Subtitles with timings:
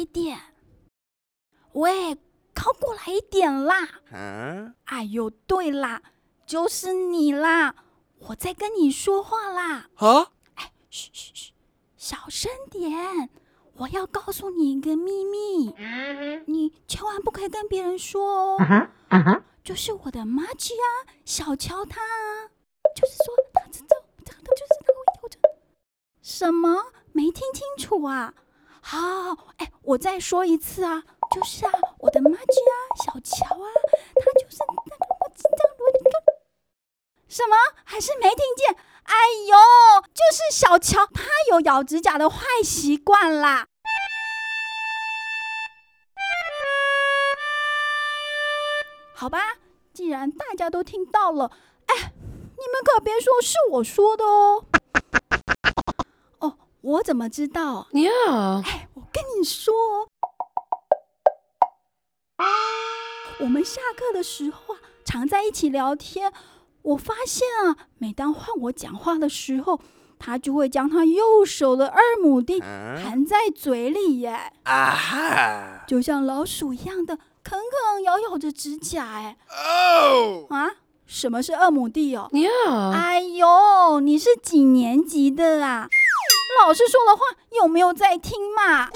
[0.00, 0.40] 一点。
[1.72, 2.16] 喂，
[2.54, 3.86] 靠过来一点啦！
[4.10, 4.74] 啊？
[4.86, 6.02] 哎呦，对啦，
[6.46, 7.74] 就是你啦，
[8.18, 9.90] 我在跟你说话啦。
[9.96, 10.32] 啊？
[10.54, 11.52] 哎，嘘嘘嘘，
[11.98, 13.28] 小声点，
[13.74, 15.74] 我要告诉你一个秘密，
[16.46, 18.90] 你千万不可以跟别人说哦。
[19.62, 22.48] 就是我的妈吉啊，小乔他啊，
[22.96, 23.94] 就是说他这这
[24.24, 25.38] 这个就是他会有着
[26.22, 26.86] 什么？
[27.12, 28.32] 没听清楚啊？
[28.82, 28.98] 好，
[29.58, 33.66] 哎，我再说一次啊，就是啊，我的妈吉啊，小乔啊，
[34.16, 35.98] 他就是那个我知道我的
[37.28, 37.56] 什么？
[37.84, 38.74] 还是没听见？
[39.04, 39.14] 哎
[39.46, 39.56] 呦，
[40.14, 43.66] 就是小乔，他有咬指甲的坏习惯啦。
[49.14, 49.56] 好吧，
[49.92, 51.52] 既然大家都听到了，
[51.86, 54.64] 哎，你们可别说是我说的哦。
[56.90, 58.62] 哦，我怎么知道？Yeah.
[58.66, 59.72] 哎，我跟你说，
[63.38, 66.32] 我们下课的时候啊，常在一起聊天。
[66.82, 69.80] 我发现啊，每当换我讲话的时候，
[70.18, 72.98] 他就会将他右手的二亩地啊？
[73.00, 75.84] 含在嘴里耶，啊哈！
[75.86, 79.04] 就像老鼠一样的啃啃咬咬着指甲。
[79.06, 80.70] 哎，哦，啊，
[81.06, 82.90] 什么是二亩地哦？Yeah.
[82.92, 85.88] 哎呦，你是几年级的啊？
[86.58, 88.90] 老师说的话有没有在听嘛？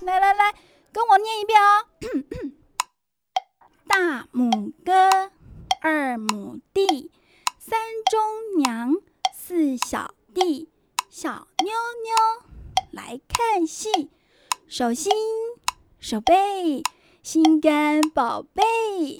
[0.00, 0.54] 来来来，
[0.92, 1.86] 跟我念一遍哦。
[3.88, 5.30] 大拇哥，
[5.80, 7.10] 二亩地，
[7.58, 7.78] 三
[8.10, 8.94] 中娘，
[9.32, 10.70] 四小弟，
[11.08, 11.72] 小妞
[12.04, 12.14] 妞
[12.90, 14.10] 来看戏，
[14.68, 15.12] 手心
[15.98, 16.82] 手背，
[17.22, 19.16] 心肝宝贝。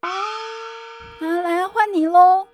[0.00, 0.10] 啊，
[1.20, 2.48] 来换你喽。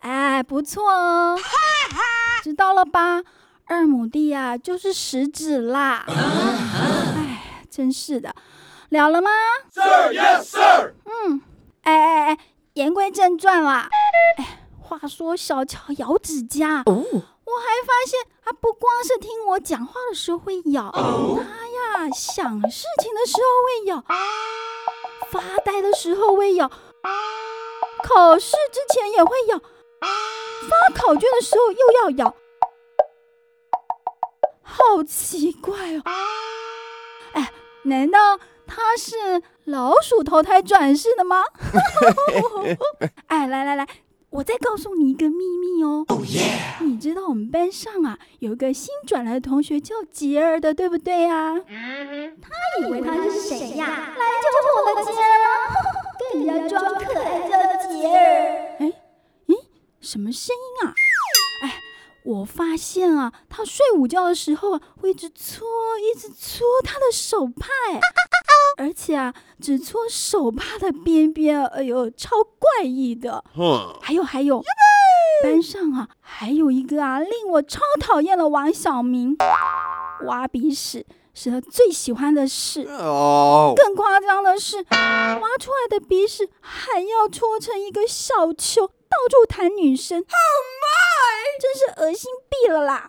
[0.00, 1.36] 哎，不错哦，
[2.42, 3.22] 知道了吧？
[3.66, 6.04] 二亩地呀、就是食指啦。
[6.06, 8.34] 哎，真是的，
[8.90, 9.30] 了了吗
[9.72, 10.92] ？Sir, yes, sir。
[11.04, 11.40] 嗯，
[11.82, 12.38] 哎哎哎，
[12.74, 13.88] 言归正传啦。
[14.36, 16.96] 哎，话说小乔咬指甲，Oh.
[16.96, 24.04] 我还发现他不光是听我讲话的时候会咬，他呀想事情的时候会咬，
[25.30, 26.68] 发呆的时候会咬，
[28.02, 32.34] 考试之前也会咬，发考卷的时候又要咬，
[34.62, 36.02] 好奇怪哦！
[37.34, 37.52] 哎，
[37.84, 41.42] 难道他是老鼠投胎转世的吗？
[43.28, 43.86] 哎，来来来，
[44.30, 46.04] 我再告诉你一个秘密哦。
[46.80, 53.86] 你知道我们班上啊有一个新转来的同学叫杰儿的，对不对呀、他以为他是谁呀？
[53.86, 55.48] 来就是我的杰儿吗？
[56.32, 57.52] 跟人家装可爱叫
[57.88, 58.76] 杰儿。
[58.80, 58.92] 哎，
[59.46, 59.56] 咦，
[60.00, 60.94] 什么声音啊？
[61.62, 61.80] 哎，
[62.24, 65.66] 我发现啊，他睡午觉的时候啊，会一直搓，
[65.98, 68.00] 一直搓他的手帕，哎，
[68.76, 73.44] 而且啊，只搓手帕的边边，哎呦，超怪异的。
[73.54, 74.62] 哼，还有还有，
[75.42, 79.36] 班上啊，还有一个啊，令我超讨厌的王小明，
[80.26, 81.04] 挖鼻屎
[81.34, 82.82] 是他最喜欢的事。
[82.82, 90.24] 哦，更夸张的是，挖出来的鼻屎还要搓成一个小球，到处弹女生。
[91.60, 93.08] 真是恶心毙了啦！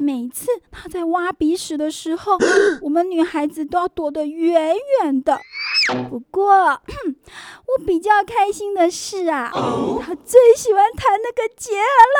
[0.00, 2.36] 每次他在挖鼻屎的时候，
[2.82, 5.40] 我们女孩子都要躲得远远的。
[6.10, 6.52] 不过，
[7.66, 12.18] 我比较开心的是啊，他最喜欢弹那个杰儿了。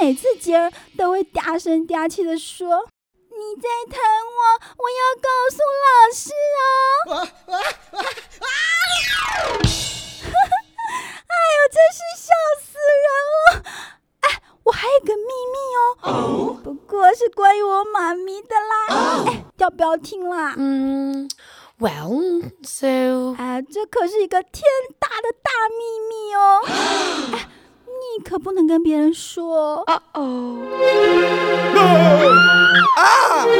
[0.00, 2.88] 每次杰儿都会嗲声嗲气的说
[3.28, 4.40] ：“你在弹我，
[4.78, 6.64] 我要告诉老师哦。”
[8.40, 8.48] 哎
[11.56, 12.64] 呦，真是笑死
[13.04, 13.36] 人了！
[14.20, 14.24] 哎，
[14.64, 15.56] 我还有个秘密
[16.02, 18.86] 哦，不过是关于我妈咪的啦。
[19.26, 21.28] 哎，要不要听啦？Mm,
[21.78, 24.62] well, so 哎，这可是一个天
[24.98, 26.60] 大的大秘密哦！
[27.36, 27.48] 哎，
[27.86, 29.84] 你可不能跟别人说。
[29.86, 30.58] uh oh.
[32.96, 33.44] 啊！
[33.44, 33.50] 就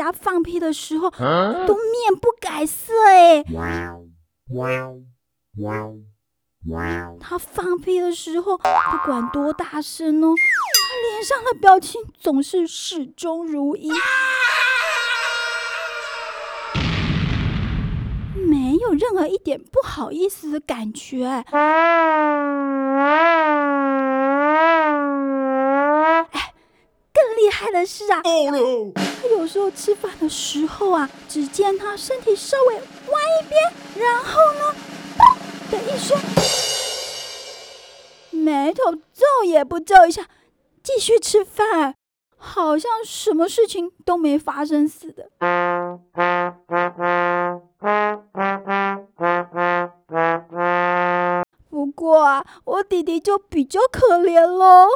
[0.00, 3.44] 家放屁的时候都面不改色哎。
[7.20, 8.64] 他放屁的时候，不
[9.04, 13.90] 管多大声哦，他脸上的表情总是始终如一，
[18.34, 21.44] 没有任何一点不好意思的感觉。
[27.72, 28.92] 的是啊，Oh no!
[28.94, 33.62] 他有时候吃饭的时候啊，只见他身体稍微弯一边，
[33.96, 34.74] 然后呢，
[35.18, 36.16] 砰的一声，
[38.30, 40.26] 眉头皱也不皱一下，
[40.82, 41.94] 继续吃饭，
[42.36, 45.28] 好像什么事情都没发生似的。
[51.68, 54.88] 不过啊，我弟弟就比较可怜喽，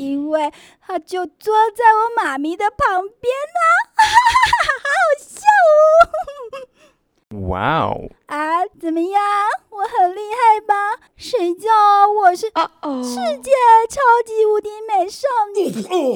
[0.00, 0.50] 因为
[0.80, 3.60] 他就坐在我妈咪的旁边呢、
[3.98, 4.02] 好
[4.80, 4.88] 好
[5.18, 5.44] 笑
[5.76, 8.10] 哦！Wow.
[8.26, 9.20] 啊，怎么样？
[9.68, 10.96] 我很厉害吧？
[11.16, 11.68] 谁叫
[12.08, 13.04] 我是 Uh oh.
[13.04, 13.50] 世界
[13.90, 15.70] 超级无敌美少女？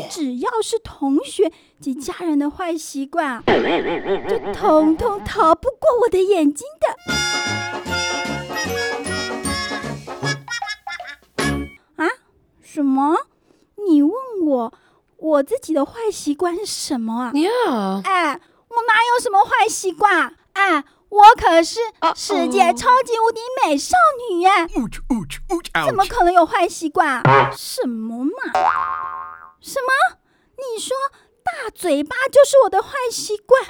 [0.09, 6.89] 只要是同学及家人的坏习惯啊，就统统逃不过我的眼睛的。
[12.03, 12.09] 啊？
[12.63, 13.27] 什么？
[13.89, 14.13] 你问
[14.47, 14.73] 我
[15.17, 18.03] 我自己的坏习惯是什么啊？Yeah.
[18.05, 20.35] 哎，我哪有什么坏习惯？
[20.55, 21.81] 哎，我可是
[22.15, 23.97] 世界超级无敌美少
[24.31, 27.53] 女耶！Ouch, ouch, ouch, 怎么可能有坏习惯啊？
[27.57, 28.31] 什么嘛？
[29.61, 30.19] 什么？
[30.57, 30.97] 你说
[31.43, 33.63] 大嘴巴就是我的坏习惯？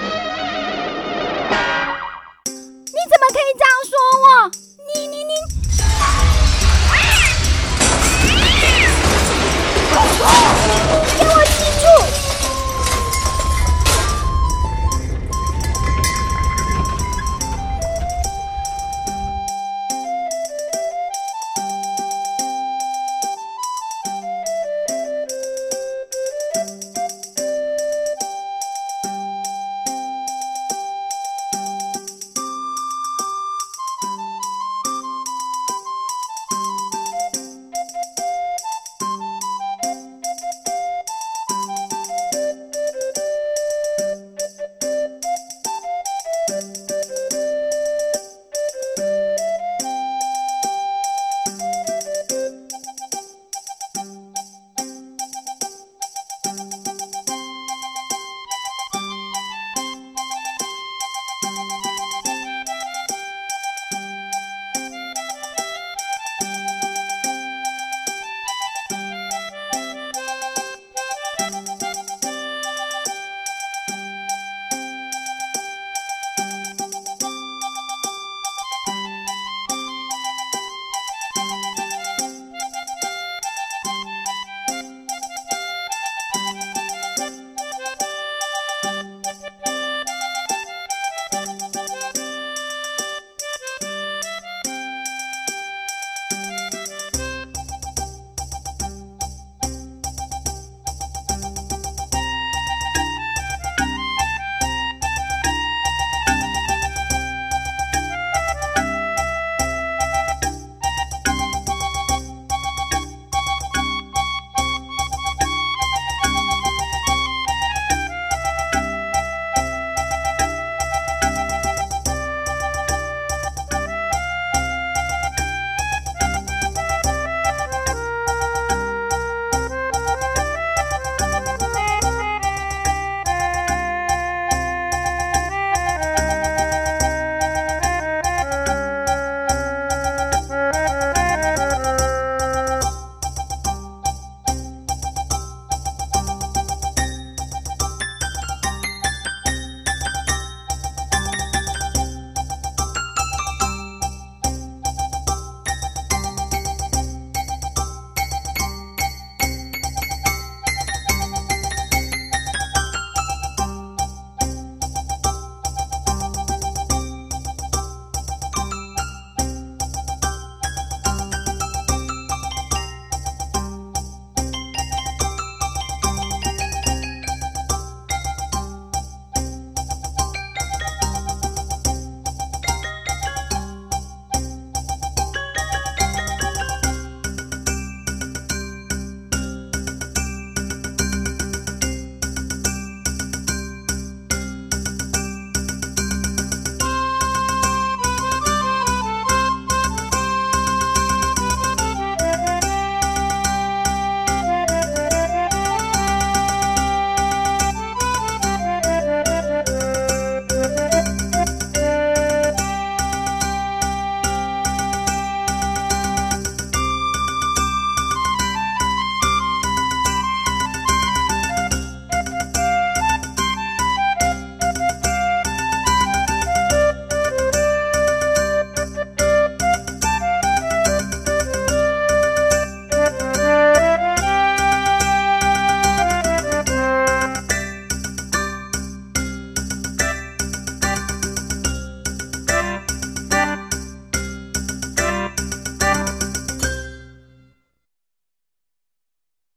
[2.86, 4.50] 你怎么可以这样说我？
[4.94, 5.32] 你你你